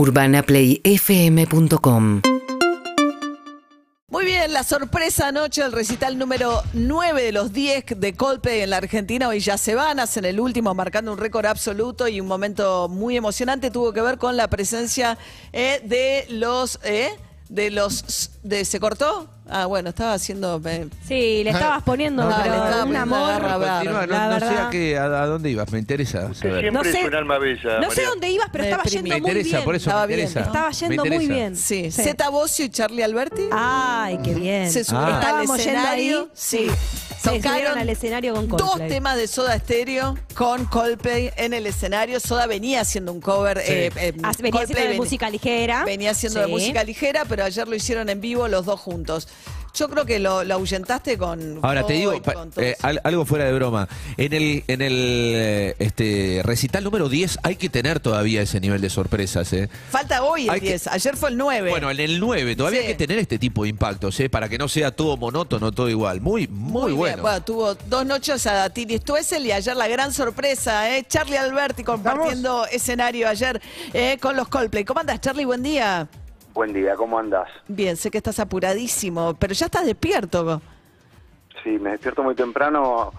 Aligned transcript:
UrbanaPlayFM.com 0.00 2.22
Muy 4.08 4.24
bien, 4.24 4.50
la 4.50 4.64
sorpresa 4.64 5.28
anoche, 5.28 5.60
el 5.60 5.72
recital 5.72 6.16
número 6.16 6.62
9 6.72 7.22
de 7.22 7.32
los 7.32 7.52
10 7.52 8.00
de 8.00 8.14
Coldplay 8.14 8.62
en 8.62 8.70
la 8.70 8.78
Argentina. 8.78 9.28
Hoy 9.28 9.40
ya 9.40 9.58
se 9.58 9.74
van, 9.74 10.00
hacen 10.00 10.24
el 10.24 10.40
último, 10.40 10.74
marcando 10.74 11.12
un 11.12 11.18
récord 11.18 11.44
absoluto 11.44 12.08
y 12.08 12.18
un 12.18 12.26
momento 12.26 12.88
muy 12.88 13.18
emocionante. 13.18 13.70
Tuvo 13.70 13.92
que 13.92 14.00
ver 14.00 14.16
con 14.16 14.38
la 14.38 14.48
presencia 14.48 15.18
eh, 15.52 15.82
de 15.84 16.24
los. 16.30 16.80
eh, 16.82 17.10
de 17.50 17.70
los. 17.70 18.30
De, 18.42 18.64
¿Se 18.64 18.80
cortó? 18.80 19.28
Ah, 19.52 19.66
bueno, 19.66 19.88
estaba 19.90 20.12
haciendo. 20.14 20.62
eh, 20.64 20.88
Sí, 21.06 21.42
le 21.42 21.50
estabas 21.50 21.82
poniendo 21.82 22.22
No, 22.22 22.30
pero 22.36 22.50
le 22.50 22.56
estaba 22.56 22.84
un 22.84 22.92
poniendo 22.92 23.16
amor. 23.16 23.28
garra 23.42 23.56
brava. 23.58 23.74
Continúa, 23.80 24.06
la 24.06 24.26
no, 24.28 24.34
no 24.34 24.38
sé 24.40 24.44
verdad. 24.46 24.66
a, 24.66 24.70
qué- 24.70 24.98
a, 24.98 25.04
a 25.04 25.26
dónde 25.26 25.50
ibas, 25.50 25.72
me 25.72 25.78
interesa 25.80 26.26
Usted 26.26 26.48
saber. 26.48 26.60
siempre 26.60 26.70
No 26.70 26.84
sé- 26.84 27.00
es 27.00 27.06
un 27.08 27.14
alma 27.16 27.38
bella. 27.38 27.80
No 27.80 27.90
sé 27.90 27.96
María. 27.96 28.08
dónde 28.10 28.30
ibas, 28.30 28.48
pero 28.52 28.62
Me 28.64 28.70
estaba 28.70 28.82
deprime. 28.84 29.02
yendo 29.02 29.14
Me 29.16 29.20
muy 29.20 29.30
interesa, 29.30 29.56
bien. 29.56 29.64
por 29.64 29.74
eso 29.74 29.90
Estaba 29.90 30.06
me 30.06 30.14
bien. 30.14 30.28
interesa. 30.28 30.46
Estaba 30.46 30.68
Me 30.68 30.74
yendo 30.76 31.04
muy 31.04 31.14
interesa. 31.14 31.34
bien. 31.34 31.56
sí, 31.56 31.90
Sí. 31.90 32.02
Zeta 32.02 32.28
Bosio 32.30 32.64
y 32.64 32.68
Charlie 32.70 33.02
Alberti. 33.02 33.42
Ay, 33.50 34.18
qué 34.22 34.34
bien. 34.34 34.70
Se 34.70 34.84
subieron 34.84 35.08
Ah. 35.10 35.16
al 35.16 35.20
Estábamos 35.22 35.56
yendo 35.64 35.70
escenario. 35.80 36.18
ahí. 36.20 36.28
Sí. 36.32 36.66
Se 37.22 37.42
subieron 37.42 37.78
al 37.78 37.88
escenario 37.90 38.34
con 38.34 38.48
dos 38.48 38.78
temas 38.88 39.16
de 39.16 39.26
Soda 39.28 39.58
Stereo 39.58 40.16
con 40.34 40.64
Coldplay 40.64 41.30
en 41.36 41.52
el 41.52 41.66
escenario. 41.66 42.18
Soda 42.18 42.46
venía 42.46 42.80
haciendo 42.80 43.12
un 43.12 43.20
cover. 43.20 43.58
eh, 43.58 43.90
eh, 43.96 44.12
Ah, 44.22 44.32
Venía 44.38 44.52
Coldplay 44.52 44.62
haciendo 44.64 44.90
de 44.92 44.96
música 44.96 45.30
ligera. 45.30 45.84
Venía 45.84 46.10
haciendo 46.12 46.40
de 46.40 46.46
música 46.46 46.82
ligera, 46.82 47.24
pero 47.28 47.44
ayer 47.44 47.68
lo 47.68 47.74
hicieron 47.74 48.08
en 48.08 48.20
vivo 48.20 48.48
los 48.48 48.64
dos 48.64 48.80
juntos. 48.80 49.28
Yo 49.74 49.88
creo 49.88 50.04
que 50.04 50.18
lo, 50.18 50.44
lo 50.44 50.54
ahuyentaste 50.54 51.16
con. 51.18 51.58
Ahora 51.62 51.86
te 51.86 51.92
digo, 51.94 52.10
Floyd, 52.10 52.22
pa- 52.22 52.32
con 52.34 52.50
todo 52.50 52.64
eh, 52.64 52.72
eso. 52.78 52.86
al- 52.86 53.00
algo 53.04 53.24
fuera 53.24 53.44
de 53.44 53.52
broma. 53.52 53.88
En 54.16 54.32
el, 54.32 54.64
en 54.66 54.82
el 54.82 54.92
eh, 55.36 55.76
este 55.78 56.40
recital 56.44 56.84
número 56.84 57.08
10 57.08 57.38
hay 57.42 57.56
que 57.56 57.68
tener 57.68 58.00
todavía 58.00 58.42
ese 58.42 58.60
nivel 58.60 58.80
de 58.80 58.90
sorpresas. 58.90 59.52
¿eh? 59.52 59.68
Falta 59.90 60.22
hoy 60.22 60.44
el 60.44 60.50
hay 60.50 60.60
que- 60.60 60.66
10. 60.70 60.86
Ayer 60.88 61.16
fue 61.16 61.30
el 61.30 61.36
9. 61.36 61.70
Bueno, 61.70 61.90
en 61.90 62.00
el 62.00 62.18
9 62.20 62.56
todavía 62.56 62.80
Sí. 62.80 62.86
hay 62.86 62.92
que 62.92 63.06
tener 63.06 63.18
este 63.18 63.38
tipo 63.38 63.62
de 63.62 63.68
impactos, 63.70 64.18
¿eh? 64.20 64.28
para 64.28 64.48
que 64.48 64.58
no 64.58 64.68
sea 64.68 64.90
todo 64.90 65.16
monótono, 65.16 65.70
todo 65.72 65.88
igual. 65.88 66.20
Muy, 66.20 66.48
muy, 66.48 66.86
bien. 66.88 66.96
bueno. 66.96 67.22
Bueno, 67.22 67.42
tuvo 67.42 67.74
dos 67.74 68.04
noches 68.06 68.46
a 68.46 68.68
Tini 68.70 68.98
Stuessel 68.98 69.46
y 69.46 69.52
ayer 69.52 69.76
la 69.76 69.88
gran 69.88 70.12
sorpresa, 70.12 70.94
¿eh? 70.96 71.04
Charlie 71.08 71.36
Alberti 71.36 71.84
compartiendo 71.84 72.66
escenario 72.66 73.28
ayer 73.28 73.60
eh, 73.92 74.18
con 74.20 74.36
los 74.36 74.48
Coldplay. 74.48 74.84
¿Cómo 74.84 75.00
andas, 75.00 75.20
Charlie? 75.20 75.44
Buen 75.44 75.62
día. 75.62 76.08
Buen 76.52 76.72
día, 76.72 76.96
¿cómo 76.96 77.18
andás? 77.18 77.48
Bien, 77.68 77.96
sé 77.96 78.10
que 78.10 78.18
estás 78.18 78.40
apuradísimo, 78.40 79.34
pero 79.34 79.54
ya 79.54 79.66
estás 79.66 79.86
despierto. 79.86 80.60
Sí, 81.62 81.70
me 81.78 81.90
despierto 81.90 82.22
muy 82.22 82.34
temprano, 82.34 83.12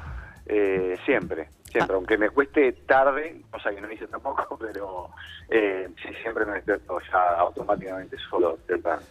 eh, 0.46 0.98
siempre, 1.06 1.48
siempre, 1.72 1.94
Ah. 1.94 1.96
aunque 1.98 2.18
me 2.18 2.30
cueste 2.30 2.72
tarde, 2.74 3.42
cosa 3.52 3.72
que 3.72 3.80
no 3.82 3.92
hice 3.92 4.08
tampoco, 4.08 4.58
pero 4.60 5.10
eh, 5.50 5.88
sí, 6.02 6.10
siempre 6.22 6.46
me 6.46 6.54
despierto 6.54 6.98
ya 7.12 7.40
automáticamente 7.40 8.18
solo 8.30 8.58
temprano. 8.68 9.02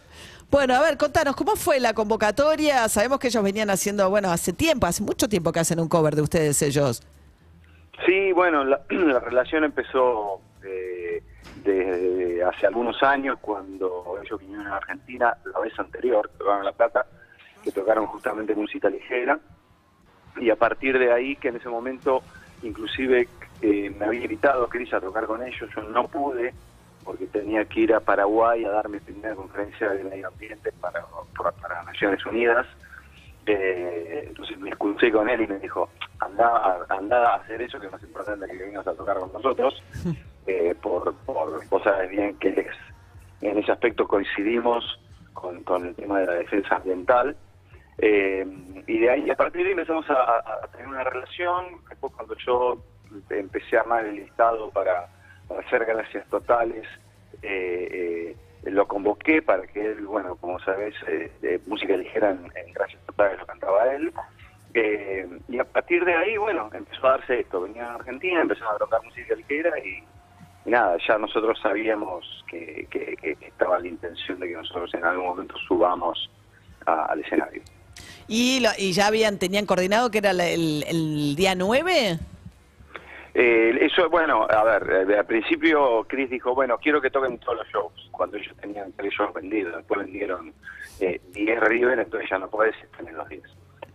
Bueno, 0.51 0.75
a 0.75 0.81
ver, 0.81 0.97
contanos, 0.97 1.35
¿cómo 1.35 1.55
fue 1.55 1.79
la 1.79 1.93
convocatoria? 1.93 2.87
Sabemos 2.89 3.19
que 3.19 3.27
ellos 3.27 3.41
venían 3.43 3.69
haciendo, 3.69 4.09
bueno, 4.09 4.29
hace 4.31 4.51
tiempo, 4.53 4.85
hace 4.85 5.01
mucho 5.01 5.29
tiempo 5.29 5.51
que 5.51 5.61
hacen 5.61 5.79
un 5.79 5.87
cover 5.87 6.13
de 6.15 6.21
ustedes 6.21 6.61
ellos. 6.61 7.01
Sí, 8.05 8.31
bueno, 8.33 8.65
la, 8.65 8.81
la 8.89 9.19
relación 9.19 9.63
empezó 9.63 10.41
eh, 10.63 11.23
hace 12.43 12.67
algunos 12.67 13.01
años 13.03 13.37
cuando 13.41 14.19
ellos 14.23 14.39
vinieron 14.39 14.67
a 14.67 14.77
Argentina, 14.77 15.35
la 15.53 15.59
vez 15.59 15.77
anterior, 15.79 16.29
tocaron 16.37 16.65
La 16.65 16.71
Plata, 16.71 17.05
que 17.63 17.71
tocaron 17.71 18.07
justamente 18.07 18.55
música 18.55 18.89
ligera, 18.89 19.39
y 20.37 20.49
a 20.49 20.55
partir 20.55 20.97
de 20.97 21.11
ahí 21.11 21.35
que 21.35 21.49
en 21.49 21.57
ese 21.57 21.69
momento 21.69 22.23
inclusive 22.63 23.27
eh, 23.61 23.89
me 23.97 24.05
había 24.05 24.21
invitado 24.21 24.67
Cris 24.69 24.93
a 24.93 25.01
tocar 25.01 25.25
con 25.25 25.43
ellos, 25.43 25.69
yo 25.75 25.83
no 25.83 26.07
pude 26.07 26.53
porque 27.03 27.25
tenía 27.27 27.65
que 27.65 27.81
ir 27.81 27.93
a 27.93 27.99
Paraguay 27.99 28.63
a 28.65 28.71
dar 28.71 28.89
mi 28.89 28.99
primera 28.99 29.35
conferencia 29.35 29.89
de 29.89 30.03
medio 30.03 30.27
ambiente 30.27 30.71
para, 30.79 31.03
para, 31.61 31.83
Naciones 31.83 32.23
Unidas. 32.25 32.67
Eh, 33.45 34.25
entonces 34.27 34.57
me 34.59 34.69
escuché 34.69 35.11
con 35.11 35.27
él 35.27 35.41
y 35.41 35.47
me 35.47 35.57
dijo, 35.57 35.89
anda, 36.19 36.85
anda 36.89 37.33
a 37.33 37.35
hacer 37.37 37.61
eso 37.61 37.79
que 37.79 37.87
es 37.87 37.91
más 37.91 38.03
importante 38.03 38.45
que 38.45 38.57
vengas 38.57 38.85
a 38.85 38.93
tocar 38.93 39.17
con 39.17 39.33
nosotros, 39.33 39.81
eh, 40.47 40.75
por, 40.81 41.15
por 41.25 41.67
vos 41.69 41.83
bien 42.09 42.37
que 42.39 42.49
es- 42.49 42.67
en 43.41 43.57
ese 43.57 43.71
aspecto 43.71 44.07
coincidimos 44.07 44.99
con, 45.33 45.63
con 45.63 45.87
el 45.87 45.95
tema 45.95 46.19
de 46.19 46.25
la 46.27 46.33
defensa 46.33 46.75
ambiental. 46.75 47.35
Eh, 47.97 48.45
y 48.87 48.99
de 48.99 49.09
ahí, 49.09 49.29
a 49.29 49.35
partir 49.35 49.61
de 49.61 49.67
ahí 49.67 49.71
empezamos 49.71 50.05
a, 50.09 50.67
tener 50.71 50.87
una 50.87 51.03
relación. 51.03 51.65
Después 51.89 52.13
cuando 52.15 52.35
yo 52.45 52.77
empecé 53.29 53.77
a 53.77 53.81
armar 53.81 54.05
el 54.05 54.15
listado 54.15 54.69
para, 54.69 55.07
hacer 55.59 55.85
gracias 55.85 56.27
totales, 56.29 56.87
eh, 57.41 58.35
eh, 58.63 58.69
lo 58.69 58.87
convoqué 58.87 59.41
para 59.41 59.65
que 59.67 59.83
él, 59.91 60.05
bueno, 60.05 60.35
como 60.35 60.59
sabes, 60.59 60.93
eh, 61.07 61.31
de 61.41 61.59
música 61.65 61.97
ligera 61.97 62.31
en, 62.31 62.45
en 62.55 62.73
Gracias 62.73 63.01
Totales 63.05 63.39
lo 63.39 63.45
cantaba 63.45 63.93
él. 63.93 64.13
Eh, 64.73 65.27
y 65.49 65.59
a 65.59 65.65
partir 65.65 66.05
de 66.05 66.13
ahí, 66.13 66.37
bueno, 66.37 66.69
empezó 66.73 67.07
a 67.07 67.17
darse 67.17 67.41
esto. 67.41 67.61
Venía 67.61 67.87
a 67.87 67.95
Argentina, 67.95 68.41
empezamos 68.41 68.75
a 68.75 68.77
tocar 68.77 69.03
música 69.03 69.35
ligera 69.35 69.77
y 69.79 70.03
nada, 70.65 70.97
ya 71.07 71.17
nosotros 71.17 71.59
sabíamos 71.61 72.43
que, 72.47 72.87
que- 72.89 73.37
estaba 73.41 73.79
la 73.79 73.87
intención 73.87 74.39
de 74.39 74.47
que 74.47 74.53
nosotros 74.53 74.93
en 74.93 75.03
algún 75.05 75.25
momento 75.25 75.55
subamos 75.67 76.29
a- 76.85 77.05
al 77.05 77.19
escenario. 77.21 77.61
¿Y, 78.27 78.59
lo- 78.61 78.69
y 78.77 78.93
ya 78.93 79.07
habían, 79.07 79.37
tenían 79.39 79.65
coordinado 79.65 80.09
que 80.11 80.19
era 80.19 80.31
el, 80.31 80.83
el 80.87 81.35
día 81.35 81.55
9? 81.55 82.17
Eh, 83.33 83.77
eso, 83.81 84.09
bueno, 84.09 84.45
a 84.49 84.63
ver, 84.63 85.09
eh, 85.09 85.17
al 85.17 85.25
principio 85.25 86.03
Chris 86.07 86.29
dijo, 86.29 86.53
bueno, 86.53 86.77
quiero 86.77 87.01
que 87.01 87.09
toquen 87.09 87.37
todos 87.39 87.59
los 87.59 87.67
shows, 87.69 88.09
cuando 88.11 88.35
ellos 88.37 88.53
tenían 88.59 88.91
tres 88.93 89.13
shows 89.13 89.33
vendidos, 89.33 89.73
después 89.77 90.01
vendieron 90.01 90.53
eh, 90.99 91.21
10 91.33 91.59
River, 91.61 91.99
entonces 91.99 92.29
ya 92.29 92.37
no 92.37 92.49
podés 92.49 92.75
estar 92.83 93.07
en 93.07 93.15
los 93.15 93.27
10. 93.29 93.41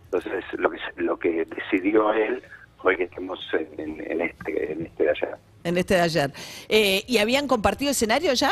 Entonces 0.05 0.43
lo 0.53 0.69
que 0.71 0.79
lo 0.95 1.19
que 1.19 1.45
decidió 1.45 2.11
él 2.13 2.41
fue 2.81 2.97
que 2.97 3.03
estemos 3.03 3.39
en, 3.53 3.67
en- 3.79 4.11
en 4.11 4.21
este 4.21 4.71
en 4.71 4.85
este 4.87 5.03
de 5.03 5.09
allá. 5.11 5.37
En 5.67 5.77
este 5.77 5.95
de 5.95 6.01
ayer. 6.01 6.31
Eh, 6.69 7.03
¿Y 7.07 7.17
habían 7.17 7.47
compartido 7.47 7.91
escenario 7.91 8.33
ya? 8.33 8.51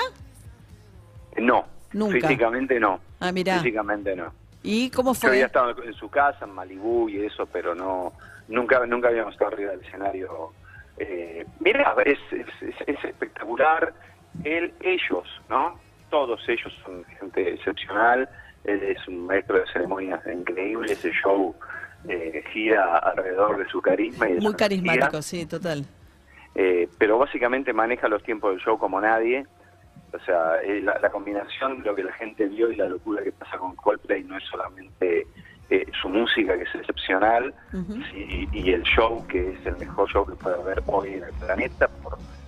No, 1.38 1.66
Nunca. 1.94 2.28
físicamente 2.28 2.80
no. 2.80 3.00
Ah, 3.20 3.32
mirá. 3.32 3.60
Físicamente 3.60 4.16
no. 4.16 4.34
¿Y 4.64 4.90
cómo 4.90 5.14
Yo 5.14 5.28
había 5.30 5.40
fue? 5.42 5.46
estado 5.48 5.84
en 5.84 5.94
su 5.94 6.10
casa, 6.10 6.46
en 6.46 6.52
Malibú 6.52 7.08
y 7.08 7.24
eso, 7.26 7.46
pero 7.46 7.74
no 7.76 8.14
nunca 8.48 8.86
nunca 8.86 9.08
habíamos 9.10 9.34
estado 9.34 9.52
arriba 9.54 9.72
del 9.72 9.82
escenario. 9.82 10.52
Eh, 10.98 11.46
mira, 11.60 11.96
es, 12.06 12.20
es, 12.32 12.48
es- 12.62 12.88
es 12.88 13.04
espectacular. 13.06 13.94
Él, 14.44 14.74
ellos, 14.82 15.24
¿no? 15.50 15.80
Todos 16.10 16.42
ellos 16.50 16.74
son 16.84 17.06
gente 17.20 17.54
excepcional. 17.54 18.28
Él 18.66 18.82
es 18.84 19.08
un 19.08 19.26
maestro 19.26 19.60
de 19.60 19.66
ceremonias 19.72 20.22
increíble. 20.28 20.92
Ese 20.92 21.12
show 21.24 21.56
eh, 22.10 22.44
gira 22.52 22.98
alrededor 23.00 23.58
de 23.58 23.70
su 23.70 23.82
carisma 23.82 24.28
y 24.30 24.34
de 24.34 24.42
Muy 24.42 24.54
carismático, 24.56 25.04
energía. 25.06 25.22
sí, 25.22 25.46
total. 25.46 25.86
Eh, 26.56 26.88
pero 26.98 27.18
básicamente 27.18 27.74
maneja 27.74 28.08
los 28.08 28.24
tiempos 28.24 28.52
del 28.52 28.62
show 28.62 28.78
como 28.78 29.00
nadie. 29.02 29.46
O 30.14 30.20
sea, 30.20 30.62
eh, 30.64 30.82
la, 30.82 30.98
la 31.00 31.10
combinación 31.10 31.80
de 31.80 31.90
lo 31.90 31.96
que 31.96 32.04
la 32.04 32.14
gente 32.14 32.48
vio 32.48 32.72
y 32.72 32.78
la 32.78 32.88
locura 32.88 33.22
que 33.22 33.34
pasa 33.34 33.58
con 33.58 33.76
Coldplay 33.76 34.24
no 34.24 34.38
es 34.38 34.44
solamente 34.46 35.28
eh, 35.70 35.86
su 36.02 36.10
música, 36.10 36.56
que 36.56 36.64
es 36.64 36.76
excepcional, 36.76 37.54
y, 38.14 38.48
y 38.54 38.72
el 38.72 38.84
show, 38.84 39.26
que 39.28 39.54
es 39.54 39.66
el 39.66 39.76
mejor 39.78 40.08
show 40.10 40.26
que 40.26 40.36
puede 40.36 40.56
haber 40.56 40.82
hoy 40.86 41.16
en 41.16 41.24
el 41.24 41.34
planeta, 41.34 41.90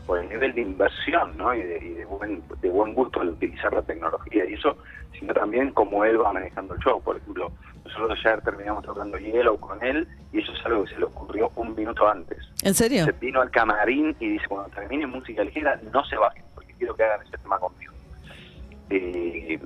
por, 0.07 0.19
el 0.19 0.29
nivel 0.29 0.53
de 0.53 0.61
inversión 0.61 1.37
¿no? 1.37 1.53
y, 1.53 1.61
de, 1.61 1.77
y 1.77 1.89
de 1.89 2.05
buen, 2.05 2.41
de 2.61 2.69
buen 2.69 2.93
gusto 2.93 3.21
al 3.21 3.29
utilizar 3.29 3.73
la 3.73 3.81
tecnología 3.81 4.49
y 4.49 4.53
eso, 4.53 4.77
sino 5.19 5.33
también 5.33 5.71
cómo 5.71 6.05
él 6.05 6.19
va 6.21 6.33
manejando 6.33 6.73
el 6.73 6.79
show. 6.79 7.01
Por 7.01 7.17
ejemplo, 7.17 7.51
nosotros 7.85 8.19
ayer 8.25 8.41
terminamos 8.41 8.83
tocando 8.83 9.17
Yellow 9.17 9.59
con 9.59 9.83
él 9.83 10.07
y 10.31 10.39
eso 10.39 10.51
es 10.53 10.65
algo 10.65 10.83
que 10.83 10.93
se 10.93 10.99
le 10.99 11.05
ocurrió 11.05 11.51
un 11.55 11.75
minuto 11.75 12.07
antes 12.07 12.37
¿En 12.63 12.73
serio? 12.73 13.05
se 13.05 13.11
vino 13.13 13.41
al 13.41 13.51
camarín 13.51 14.15
y 14.19 14.29
dice, 14.29 14.45
cuando 14.47 14.69
termine 14.69 15.05
música 15.07 15.43
ligera, 15.43 15.79
no 15.91 16.03
se 16.05 16.17
bajen, 16.17 16.43
porque 16.55 16.73
quiero 16.73 16.95
que 16.95 17.03
hagan 17.03 17.25
ese 17.25 17.37
tema 17.37 17.59
conmigo. 17.59 17.93
Eh, 18.89 19.59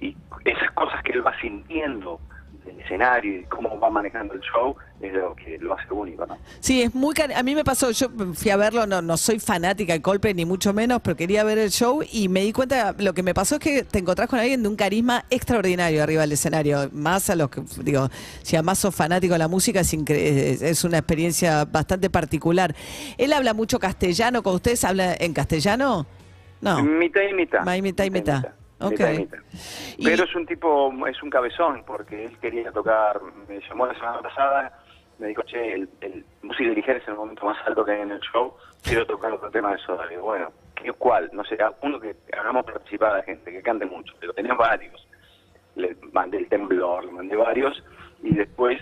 y 0.00 0.16
esas 0.44 0.70
cosas 0.72 1.02
que 1.02 1.12
él 1.12 1.26
va 1.26 1.38
sintiendo 1.40 2.20
del 2.66 2.80
escenario 2.80 3.40
y 3.40 3.44
cómo 3.44 3.78
va 3.80 3.88
manejando 3.90 4.34
el 4.34 4.40
show 4.40 4.74
es 5.00 5.12
lo 5.12 5.34
que 5.36 5.56
lo 5.58 5.74
hace 5.74 5.92
único, 5.92 6.26
¿no? 6.26 6.36
Sí, 6.60 6.82
es 6.82 6.94
muy 6.94 7.14
cari- 7.14 7.34
A 7.34 7.42
mí 7.42 7.54
me 7.54 7.64
pasó, 7.64 7.90
yo 7.90 8.08
fui 8.34 8.50
a 8.50 8.56
verlo, 8.56 8.86
no, 8.86 9.00
no 9.02 9.16
soy 9.16 9.38
fanática 9.38 9.92
de 9.92 10.02
Coldplay 10.02 10.34
ni 10.34 10.44
mucho 10.44 10.72
menos, 10.72 11.00
pero 11.02 11.16
quería 11.16 11.44
ver 11.44 11.58
el 11.58 11.70
show 11.70 12.02
y 12.12 12.28
me 12.28 12.40
di 12.40 12.52
cuenta, 12.52 12.94
lo 12.98 13.12
que 13.14 13.22
me 13.22 13.34
pasó 13.34 13.54
es 13.56 13.60
que 13.60 13.84
te 13.84 13.98
encontrás 13.98 14.28
con 14.28 14.38
alguien 14.38 14.62
de 14.62 14.68
un 14.68 14.76
carisma 14.76 15.24
extraordinario 15.30 16.02
arriba 16.02 16.22
del 16.22 16.32
escenario. 16.32 16.88
Más 16.92 17.30
a 17.30 17.36
los 17.36 17.50
que, 17.50 17.62
digo, 17.82 18.08
si 18.42 18.56
además 18.56 18.78
sos 18.78 18.94
fanático 18.94 19.34
de 19.34 19.38
la 19.38 19.48
música, 19.48 19.80
es, 19.80 19.92
incre- 19.94 20.60
es 20.62 20.82
una 20.84 20.98
experiencia 20.98 21.64
bastante 21.66 22.10
particular. 22.10 22.74
Él 23.18 23.32
habla 23.32 23.54
mucho 23.54 23.78
castellano, 23.78 24.42
¿con 24.42 24.54
ustedes 24.54 24.82
habla 24.84 25.14
en 25.18 25.32
castellano? 25.34 26.06
No. 26.60 26.82
Mitad 26.82 27.20
y 27.30 27.34
mitad. 27.34 27.60
Mitad 27.60 27.74
y. 27.76 27.82
Mitad 27.82 28.04
y 28.06 28.10
mitad. 28.10 28.44
Y- 29.96 30.04
Pero 30.04 30.24
es 30.24 30.34
un 30.34 30.46
tipo, 30.46 30.92
es 31.06 31.22
un 31.22 31.30
cabezón, 31.30 31.82
porque 31.86 32.26
él 32.26 32.38
quería 32.40 32.70
tocar, 32.72 33.20
me 33.48 33.60
llamó 33.60 33.86
la 33.86 33.94
semana 33.94 34.20
pasada, 34.20 34.78
me 35.18 35.28
dijo, 35.28 35.42
che, 35.42 35.72
el, 35.74 35.88
el 36.02 36.24
música 36.42 36.70
ligera 36.70 36.98
es 36.98 37.08
el 37.08 37.14
momento 37.14 37.46
más 37.46 37.56
alto 37.66 37.84
que 37.84 37.92
hay 37.92 38.00
en 38.02 38.10
el 38.12 38.20
show, 38.20 38.54
quiero 38.82 39.06
tocar 39.06 39.32
otro 39.32 39.50
tema 39.50 39.70
de 39.70 39.76
eso, 39.76 39.98
digo, 40.10 40.22
bueno, 40.24 40.52
¿qué 40.74 40.92
cuál? 40.92 41.30
No 41.32 41.42
sé, 41.44 41.56
uno 41.82 41.98
que 41.98 42.14
hagamos 42.38 42.64
participar 42.66 43.12
a 43.12 43.16
la 43.18 43.22
gente, 43.22 43.50
que 43.50 43.62
cante 43.62 43.86
mucho, 43.86 44.12
pero 44.20 44.32
tenía 44.34 44.54
varios. 44.54 45.06
Le 45.74 45.96
mandé 46.12 46.38
el 46.38 46.48
temblor, 46.48 47.04
le 47.06 47.12
mandé 47.12 47.34
varios, 47.36 47.82
y 48.22 48.34
después 48.34 48.78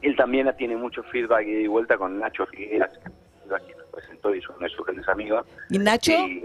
él 0.00 0.16
también 0.16 0.50
tiene 0.56 0.76
mucho 0.76 1.02
feedback 1.04 1.46
y 1.46 1.52
de 1.62 1.68
vuelta 1.68 1.96
con 1.98 2.18
Nacho 2.18 2.46
Figueras, 2.46 2.90
que 2.98 3.76
nos 3.76 3.86
presentó 3.92 4.34
y 4.34 4.38
es 4.38 4.48
uno 4.48 4.58
de 4.60 4.68
sus 4.70 4.84
grandes 4.86 5.06
amigos. 5.08 5.46
¿Y 5.68 5.78
Nacho? 5.78 6.12
Y 6.12 6.41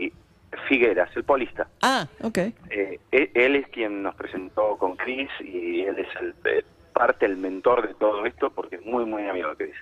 Figueras, 0.67 1.09
el 1.15 1.23
polista. 1.23 1.67
Ah, 1.81 2.07
ok. 2.21 2.37
Eh, 2.69 2.99
él, 3.11 3.31
él 3.33 3.55
es 3.55 3.67
quien 3.69 4.03
nos 4.03 4.15
presentó 4.15 4.77
con 4.77 4.95
Chris 4.97 5.29
y 5.39 5.81
él 5.81 5.97
es 5.99 6.07
el, 6.21 6.35
eh, 6.45 6.63
parte, 6.97 7.25
el 7.25 7.37
mentor 7.37 7.87
de 7.87 7.93
todo 7.93 8.25
esto, 8.25 8.49
porque 8.49 8.77
es 8.77 8.85
muy, 8.85 9.05
muy 9.05 9.27
amigo 9.27 9.49
de 9.49 9.55
Chris. 9.55 9.75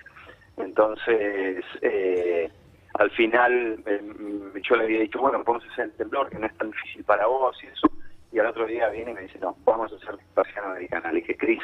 Entonces, 0.56 1.64
eh, 1.82 2.50
al 2.94 3.10
final 3.10 3.82
eh, 3.86 4.00
yo 4.62 4.76
le 4.76 4.84
había 4.84 5.00
dicho, 5.00 5.18
bueno, 5.20 5.42
a 5.46 5.72
hacer 5.72 5.86
el 5.86 5.92
temblor, 5.92 6.30
que 6.30 6.38
no 6.38 6.46
es 6.46 6.56
tan 6.56 6.70
difícil 6.70 7.04
para 7.04 7.26
vos 7.26 7.56
y 7.62 7.66
eso. 7.66 7.90
Y 8.32 8.38
al 8.38 8.46
otro 8.46 8.66
día 8.66 8.88
viene 8.90 9.12
y 9.12 9.14
me 9.14 9.20
dice, 9.22 9.38
no, 9.38 9.56
vamos 9.64 9.92
a 9.92 9.96
hacer 9.96 10.16
persiana 10.34 10.72
americana. 10.72 11.12
Le 11.12 11.20
dije, 11.20 11.36
Chris, 11.36 11.62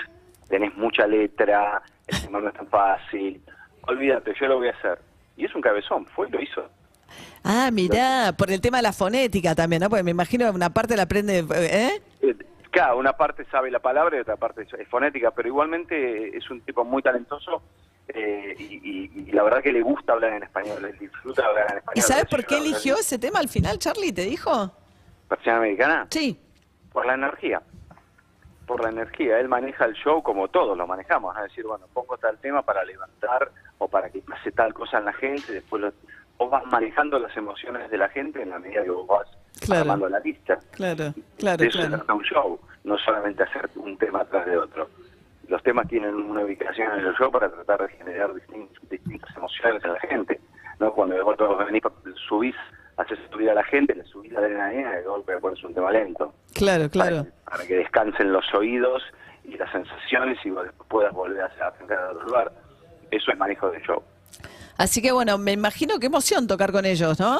tenés 0.48 0.74
mucha 0.76 1.06
letra, 1.06 1.82
el 2.06 2.20
temblor 2.20 2.42
no 2.44 2.48
es 2.48 2.54
tan 2.54 2.68
fácil, 2.68 3.42
olvídate, 3.86 4.34
yo 4.38 4.46
lo 4.46 4.58
voy 4.58 4.68
a 4.68 4.72
hacer. 4.72 4.98
Y 5.36 5.44
es 5.44 5.54
un 5.54 5.62
cabezón, 5.62 6.06
fue 6.06 6.28
y 6.28 6.32
lo 6.32 6.40
hizo. 6.40 6.68
Ah, 7.44 7.70
mirá, 7.72 8.34
por 8.36 8.50
el 8.50 8.60
tema 8.60 8.78
de 8.78 8.84
la 8.84 8.92
fonética 8.92 9.54
también, 9.54 9.82
¿no? 9.82 9.88
Porque 9.88 10.02
me 10.04 10.10
imagino 10.12 10.50
una 10.50 10.70
parte 10.70 10.96
la 10.96 11.02
aprende, 11.04 11.44
¿eh? 11.56 12.02
Eh, 12.22 12.36
Claro, 12.70 12.96
una 12.96 13.12
parte 13.12 13.44
sabe 13.50 13.70
la 13.70 13.80
palabra 13.80 14.16
y 14.16 14.20
otra 14.20 14.36
parte 14.36 14.62
es 14.62 14.88
fonética, 14.88 15.30
pero 15.30 15.46
igualmente 15.46 16.34
es 16.34 16.48
un 16.50 16.62
tipo 16.62 16.84
muy 16.86 17.02
talentoso 17.02 17.60
eh, 18.08 18.54
y, 18.58 18.64
y- 18.64 19.10
y 19.28 19.32
la 19.32 19.42
verdad 19.42 19.62
que 19.62 19.72
le 19.72 19.82
gusta 19.82 20.14
hablar 20.14 20.32
en 20.32 20.42
español, 20.44 20.80
le 20.80 20.92
disfruta 20.94 21.44
hablar 21.44 21.66
en 21.70 21.76
español. 21.78 21.94
¿Y 21.96 22.00
sabes 22.00 22.24
por 22.24 22.46
qué 22.46 22.56
eligió 22.56 22.96
ese 22.96 23.18
tema 23.18 23.40
al 23.40 23.48
final, 23.50 23.78
Charlie? 23.78 24.12
¿Te 24.12 24.22
dijo? 24.22 24.72
Persiana 25.28 25.58
americana? 25.58 26.06
Sí. 26.08 26.40
Por 26.94 27.04
la 27.04 27.12
energía. 27.12 27.60
Por 28.66 28.82
la 28.82 28.88
energía. 28.88 29.38
Él 29.38 29.48
maneja 29.48 29.84
el 29.84 29.92
show 29.92 30.22
como 30.22 30.48
todos 30.48 30.74
lo 30.76 30.86
manejamos. 30.86 31.36
Es 31.36 31.42
decir, 31.44 31.64
bueno, 31.66 31.86
pongo 31.92 32.16
tal 32.16 32.38
tema 32.38 32.62
para 32.62 32.84
levantar 32.84 33.50
o 33.76 33.86
para 33.88 34.08
que 34.08 34.20
pase 34.20 34.50
tal 34.50 34.72
cosa 34.72 34.96
en 34.98 35.04
la 35.04 35.12
gente. 35.12 35.52
Después 35.52 35.82
lo- 35.82 35.92
vos 36.38 36.50
vas 36.50 36.64
manejando 36.66 37.18
las 37.18 37.36
emociones 37.36 37.90
de 37.90 37.96
la 37.98 38.08
gente 38.08 38.42
en 38.42 38.50
la 38.50 38.58
medida 38.58 38.82
que 38.84 38.90
vos 38.90 39.06
vas 39.06 39.28
Claro. 39.60 39.82
armando 39.82 40.08
la 40.08 40.18
lista. 40.20 40.58
Claro, 40.72 41.12
claro, 41.38 41.56
de 41.58 41.66
eso 41.68 41.78
claro. 41.78 41.96
trata 41.98 42.14
un 42.14 42.22
show, 42.24 42.60
no 42.84 42.98
solamente 42.98 43.42
hacer 43.44 43.68
un 43.76 43.96
tema 43.98 44.20
atrás 44.22 44.46
de 44.46 44.56
otro. 44.56 44.88
Los 45.48 45.62
temas 45.62 45.86
tienen 45.88 46.14
una 46.14 46.42
ubicación 46.44 46.98
en 46.98 47.06
el 47.06 47.14
show 47.14 47.30
para 47.30 47.50
tratar 47.50 47.82
de 47.86 47.88
generar 47.96 48.30
distin- 48.32 48.68
distintas 48.90 49.36
emociones 49.36 49.84
en 49.84 49.92
la 49.92 50.00
gente. 50.00 50.40
¿no? 50.80 50.92
Cuando 50.92 51.22
vos 51.24 51.36
todos 51.36 51.64
venís, 51.66 51.82
subís, 52.26 52.56
haces 52.96 53.18
subir 53.30 53.50
a 53.50 53.54
la 53.54 53.62
gente, 53.64 53.94
le 53.94 54.04
subís 54.04 54.32
la 54.32 54.40
adrenalina 54.40 54.92
y 54.92 54.96
de 54.96 55.02
golpe 55.02 55.36
pones 55.38 55.62
un 55.62 55.74
tema 55.74 55.92
lento. 55.92 56.32
Claro, 56.54 56.88
claro. 56.88 57.24
Para, 57.44 57.56
para 57.56 57.66
que 57.66 57.76
descansen 57.76 58.32
los 58.32 58.44
oídos 58.54 59.02
y 59.44 59.56
las 59.58 59.70
sensaciones 59.70 60.38
y 60.44 60.50
vos 60.50 60.66
puedas 60.88 61.12
volver 61.12 61.42
a 61.42 61.66
arrancar 61.66 61.98
a 61.98 62.10
otro 62.12 62.22
lugar. 62.24 62.52
Eso 63.10 63.30
es 63.30 63.38
manejo 63.38 63.70
de 63.70 63.80
show. 63.82 64.02
Así 64.82 65.00
que 65.00 65.12
bueno, 65.12 65.38
me 65.38 65.52
imagino 65.52 66.00
qué 66.00 66.06
emoción 66.06 66.48
tocar 66.48 66.72
con 66.72 66.84
ellos, 66.84 67.20
¿no? 67.20 67.38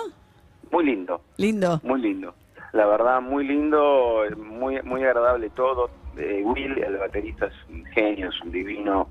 Muy 0.70 0.84
lindo. 0.84 1.20
Lindo. 1.38 1.80
Muy 1.82 2.00
lindo. 2.00 2.36
La 2.72 2.86
verdad, 2.86 3.20
muy 3.20 3.44
lindo, 3.44 4.22
muy 4.36 4.80
muy 4.82 5.02
agradable 5.02 5.50
todo. 5.50 5.90
Eh, 6.16 6.40
Will, 6.44 6.78
el 6.78 6.98
baterista, 6.98 7.46
es 7.46 7.54
un 7.68 7.84
genio, 7.86 8.28
es 8.28 8.40
un 8.42 8.52
divino 8.52 9.08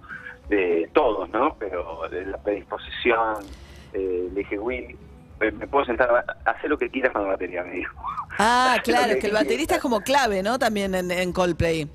de 0.47 0.89
todos, 0.93 1.29
¿no? 1.31 1.57
Pero 1.59 2.03
de 2.09 2.25
la 2.25 2.37
predisposición, 2.37 3.43
eh, 3.91 4.29
le 4.33 4.39
dije, 4.39 4.57
Will, 4.57 4.95
me 5.41 5.67
puedo 5.67 5.83
sentar, 5.83 6.23
hacer 6.45 6.69
lo 6.69 6.77
que 6.77 6.89
quieras 6.89 7.11
con 7.11 7.23
la 7.23 7.31
batería, 7.33 7.65
me 7.65 7.73
dijo. 7.73 7.93
Ah, 8.39 8.77
claro, 8.85 9.07
es 9.11 9.19
que 9.19 9.27
el 9.27 9.33
quieras. 9.33 9.43
baterista 9.43 9.75
es 9.75 9.81
como 9.81 9.99
clave, 9.99 10.41
¿no? 10.41 10.57
También 10.57 10.95
en, 10.95 11.11
en 11.11 11.33
Coldplay. 11.33 11.89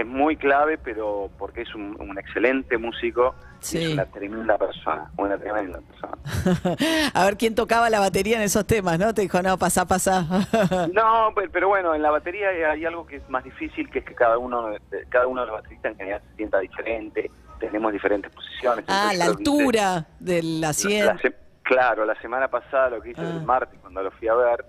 Es 0.00 0.04
muy 0.06 0.36
clave, 0.36 0.76
pero 0.76 1.30
porque 1.38 1.62
es 1.62 1.74
un, 1.74 1.96
un 2.00 2.18
excelente 2.18 2.76
músico 2.76 3.34
y 3.62 3.64
Sí. 3.64 3.84
es 3.84 3.92
una 3.94 4.04
tremenda 4.04 4.58
persona, 4.58 5.10
una 5.16 5.38
tremenda 5.38 5.80
persona. 5.80 6.18
A 7.14 7.24
ver 7.24 7.36
quién 7.38 7.54
tocaba 7.54 7.88
la 7.88 7.98
batería 8.00 8.36
en 8.36 8.42
esos 8.42 8.66
temas, 8.66 8.98
¿no? 8.98 9.14
Te 9.14 9.22
dijo, 9.22 9.40
no, 9.42 9.56
pasá, 9.56 9.86
pasá. 9.86 10.26
No, 10.92 11.32
pe- 11.34 11.48
pero 11.48 11.68
bueno, 11.68 11.94
en 11.94 12.02
la 12.02 12.10
batería 12.10 12.48
hay- 12.72 12.84
algo 12.84 13.06
que 13.06 13.16
es 13.16 13.28
más 13.30 13.42
difícil, 13.44 13.88
que 13.90 14.00
es 14.00 14.04
que 14.04 14.14
cada 14.14 14.36
uno 14.38 14.68
de, 14.68 14.80
cada 15.08 15.26
uno 15.26 15.40
de 15.40 15.46
los 15.46 15.56
bateristas 15.56 15.92
en 15.92 15.98
general 15.98 16.20
se 16.30 16.36
sienta 16.36 16.58
diferente, 16.58 17.30
tenemos 17.58 17.90
diferentes 17.92 18.30
posiciones. 18.32 18.84
ah, 18.88 19.12
la 19.16 19.24
altura 19.24 20.06
de 20.20 20.42
la 20.42 20.68
la 20.68 20.72
100. 20.74 21.18
se- 21.20 21.34
claro, 21.62 22.04
la 22.04 22.20
semana 22.20 22.48
pasada 22.48 22.90
lo 22.90 23.00
que 23.00 23.10
hice 23.12 23.22
Ah. 23.22 23.30
el 23.30 23.42
martes, 23.46 23.78
cuando 23.80 24.02
lo 24.02 24.10
fui 24.10 24.28
a 24.28 24.34
ver, 24.34 24.64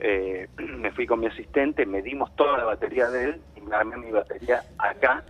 eh, 0.00 0.48
me 0.58 0.90
fui 0.92 1.06
con 1.06 1.20
mi 1.20 1.26
asistente, 1.26 1.86
medimos 1.86 2.34
toda 2.36 2.58
la 2.58 2.64
batería 2.64 3.08
de 3.10 3.24
él 3.24 3.40
y 3.56 3.60
me 3.60 3.74
armé 3.76 3.96
mi 3.96 4.10
batería 4.10 4.62
acá 4.78 5.22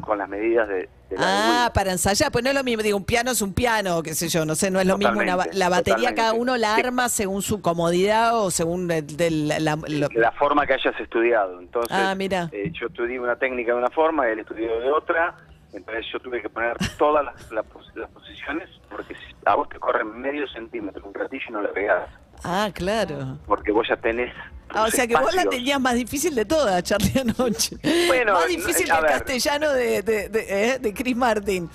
con 0.00 0.16
las 0.18 0.28
medidas 0.28 0.68
de, 0.68 0.88
de 1.10 1.16
la 1.18 1.64
Ah, 1.66 1.72
para 1.74 1.90
ensayar, 1.90 2.30
pues 2.30 2.44
no 2.44 2.50
es 2.50 2.56
lo 2.56 2.62
mismo, 2.62 2.82
digo, 2.84 2.96
un 2.96 3.04
piano 3.04 3.32
es 3.32 3.42
un 3.42 3.52
piano, 3.52 4.00
qué 4.02 4.14
sé 4.14 4.28
yo, 4.28 4.44
no 4.46 4.54
sé, 4.54 4.70
no 4.70 4.78
es 4.80 4.86
lo 4.86 4.96
mismo. 4.96 5.18
una 5.20 5.36
la 5.52 5.68
batería 5.68 6.10
totalmente. 6.10 6.14
cada 6.14 6.32
uno 6.34 6.56
la 6.56 6.76
arma 6.76 7.08
según 7.08 7.42
su 7.42 7.60
comodidad 7.60 8.38
o 8.40 8.50
según 8.52 8.88
el- 8.92 9.16
del- 9.16 9.48
la- 9.48 9.76
lo- 9.76 10.08
la 10.14 10.32
forma 10.32 10.66
que 10.66 10.74
hayas 10.74 10.98
estudiado. 11.00 11.58
Entonces, 11.60 11.90
Ah, 11.98 12.14
mira. 12.16 12.48
eh, 12.52 12.70
yo 12.72 12.86
estudié 12.86 13.18
una 13.18 13.36
técnica 13.36 13.72
de 13.72 13.78
una 13.78 13.90
forma, 13.90 14.28
él 14.28 14.38
estudió 14.38 14.78
de 14.80 14.90
otra, 14.92 15.34
entonces 15.72 16.06
yo 16.12 16.20
tuve 16.20 16.40
que 16.42 16.48
poner 16.48 16.76
todas 16.96 17.24
las, 17.24 17.50
las 17.50 17.64
las 17.96 18.10
posiciones, 18.10 18.68
porque 18.88 19.14
si 19.16 19.34
a 19.46 19.56
vos 19.56 19.68
te 19.68 19.78
corren 19.80 20.16
medio 20.20 20.46
centímetro 20.48 21.04
un 21.04 21.12
ratillo 21.12 21.44
y 21.48 21.52
no 21.52 21.60
le 21.62 21.68
pegás, 21.70 22.08
Ah, 22.44 22.70
claro. 22.74 23.38
porque 23.46 23.72
vos 23.72 23.86
ya 23.88 23.96
tenés... 23.96 24.32
Ah, 24.70 24.84
o 24.84 24.90
sea 24.90 25.06
que 25.06 25.14
vos 25.14 25.22
la 25.34 25.42
espacios. 25.42 25.54
tenías 25.54 25.80
más 25.80 25.94
difícil 25.94 26.34
de 26.34 26.44
todas, 26.44 26.82
Charlie, 26.82 27.12
anoche. 27.20 27.76
Bueno, 28.06 28.34
más 28.34 28.46
difícil 28.48 28.84
que 28.86 28.92
el 28.96 29.00
ver. 29.02 29.10
castellano 29.12 29.72
de, 29.72 30.02
de, 30.02 30.28
de- 30.28 30.72
¿eh? 30.74 30.78
de 30.78 30.92
Chris 30.92 31.16
Martin. 31.16 31.70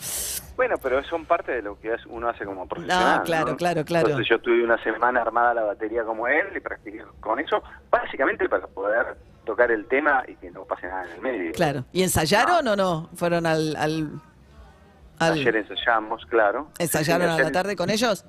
Bueno, 0.56 0.76
pero 0.82 1.04
son 1.06 1.26
parte 1.26 1.52
de 1.54 1.64
lo 1.64 1.80
que 1.80 1.92
uno 2.10 2.30
hace 2.30 2.46
como 2.46 2.68
profesional. 2.68 3.18
No, 3.18 3.24
claro, 3.24 3.48
¿no? 3.52 3.58
claro, 3.58 3.84
claro. 3.84 4.08
Entonces 4.10 4.30
yo 4.30 4.40
tuve 4.40 4.64
una 4.64 4.78
semana 4.84 5.22
armada 5.24 5.56
la 5.56 5.64
batería 5.64 6.04
como 6.04 6.28
él 6.28 6.46
y 6.56 6.60
practiqué 6.60 7.04
con 7.20 7.40
eso, 7.40 7.64
básicamente 7.90 8.48
para 8.48 8.68
poder 8.68 9.18
tocar 9.44 9.72
el 9.72 9.88
tema 9.88 10.24
y 10.28 10.36
que 10.36 10.52
no 10.52 10.64
pase 10.66 10.86
nada 10.88 11.06
en 11.06 11.12
el 11.16 11.22
medio. 11.22 11.52
Claro. 11.54 11.86
¿Y 11.92 12.04
ensayaron 12.04 12.68
o 12.68 12.76
no? 12.76 13.10
¿Fueron 13.16 13.48
al... 13.48 13.76
al, 13.76 14.12
al- 15.18 15.34
Ayer 15.34 15.56
ensayamos, 15.56 16.24
claro. 16.28 16.70
¿Ensayaron 16.78 17.34
Sí, 17.36 17.42
a 17.42 17.44
la 17.46 17.52
tarde 17.52 17.76
con 17.76 17.90
ellos? 17.90 18.24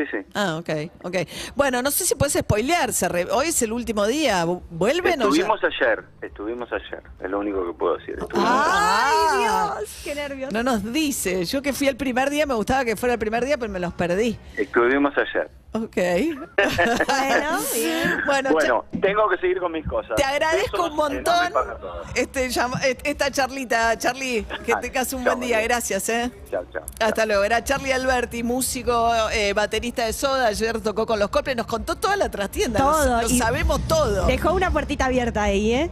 Sí, 0.00 0.06
sí. 0.10 0.16
Ah, 0.34 0.56
ok, 0.56 0.70
ok. 1.02 1.16
Bueno, 1.56 1.82
no 1.82 1.90
sé 1.90 2.06
si 2.06 2.14
puedes 2.14 2.32
spoilear. 2.32 2.94
se 2.94 3.06
re- 3.06 3.26
Hoy 3.30 3.48
es 3.48 3.60
el 3.60 3.70
último 3.72 4.06
día. 4.06 4.46
¿vu- 4.46 4.62
¿Vuelven 4.70 5.20
o 5.20 5.24
ya? 5.24 5.42
Estuvimos 5.42 5.60
ayer, 5.62 6.04
estuvimos 6.22 6.72
ayer, 6.72 7.02
es 7.20 7.30
lo 7.30 7.38
único 7.40 7.66
que 7.66 7.72
puedo 7.78 7.98
decir. 7.98 8.14
Estuvimos 8.18 8.48
Ah. 8.50 9.10
¡Ay, 9.12 9.78
Dios! 9.82 10.00
¡Qué 10.02 10.14
nervios! 10.14 10.52
No 10.54 10.62
nos 10.62 10.90
dice. 10.90 11.44
Yo 11.44 11.60
que 11.60 11.74
fui 11.74 11.86
el 11.88 11.96
primer 11.98 12.30
día, 12.30 12.46
me 12.46 12.54
gustaba 12.54 12.84
que 12.86 12.96
fuera 12.96 13.12
el 13.12 13.18
primer 13.18 13.44
día, 13.44 13.58
pero 13.58 13.70
me 13.70 13.78
los 13.80 13.92
perdí. 13.92 14.38
Estuvimos 14.56 15.12
ayer. 15.18 15.50
Ok. 15.72 15.96
Bueno, 15.96 17.58
bien. 17.74 18.20
bueno, 18.26 18.50
Bueno, 18.52 18.84
tengo 19.00 19.28
que 19.28 19.36
seguir 19.38 19.60
con 19.60 19.70
mis 19.70 19.86
cosas. 19.86 20.16
Te 20.16 20.24
agradezco 20.24 20.86
un 20.86 20.96
montón 20.96 21.52
para 21.52 21.76
todos. 21.78 22.06
este, 22.16 22.46
et- 22.46 23.00
esta 23.04 23.30
charlita, 23.30 23.96
Charlie. 23.96 24.44
Que 24.66 24.74
tengas 24.80 25.12
un 25.12 25.22
chao, 25.22 25.36
buen 25.36 25.46
día. 25.46 25.56
María. 25.58 25.68
Gracias, 25.68 26.08
¿eh? 26.08 26.32
Chao, 26.50 26.64
chao. 26.72 26.82
Hasta 27.00 27.24
luego. 27.24 27.44
Era 27.44 27.62
Charlie 27.62 27.92
Alberti, 27.92 28.42
músico, 28.42 29.12
eh, 29.30 29.52
baterista 29.52 30.04
de 30.06 30.12
Soda. 30.12 30.48
Ayer 30.48 30.80
tocó 30.80 31.06
con 31.06 31.20
los 31.20 31.28
Coldplay. 31.30 31.54
Nos 31.54 31.66
contó 31.66 31.94
toda 31.94 32.16
la 32.16 32.28
trastienda. 32.30 32.80
Lo- 32.80 32.90
Todo, 32.90 33.22
Lo, 33.22 33.28
sabemos 33.28 33.80
todo. 33.86 34.26
Dejó 34.26 34.52
una 34.52 34.72
puertita 34.72 35.04
abierta 35.06 35.44
ahí, 35.44 35.72
¿eh? 35.72 35.90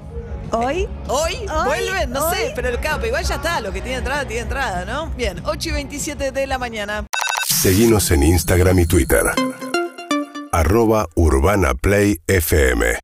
Hoy. 0.51 0.89
¿Hoy? 1.07 1.35
Hoy, 1.37 1.67
¿Vuelven? 1.67 2.11
No 2.11 2.31
sé, 2.33 2.53
pero 2.57 2.69
el 2.69 2.81
capo, 2.81 3.07
igual 3.07 3.23
ya 3.23 3.37
está. 3.37 3.61
Lo 3.61 3.71
que 3.73 3.81
tiene 3.81 3.99
entrada, 3.99 4.25
tiene 4.27 4.43
entrada, 4.43 4.85
¿no? 4.85 5.07
Bien, 5.11 5.41
8 5.45 5.69
y 5.69 5.73
27 5.73 6.33
de 6.33 6.47
la 6.49 6.59
mañana. 6.59 7.05
Seguinos 7.47 8.11
en 8.13 8.23
Instagram 8.23 8.79
y 8.79 8.87
Twitter. 8.87 9.23
Arroba 10.59 11.07
Urbana 11.15 11.73
Play 11.75 12.19
FM. 12.27 12.99